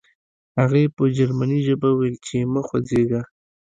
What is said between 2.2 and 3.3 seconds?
چې مه خوځېږه